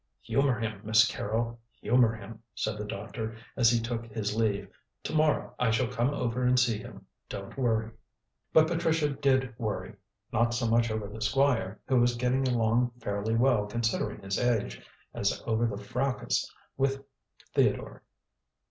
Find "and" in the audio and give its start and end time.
6.43-6.59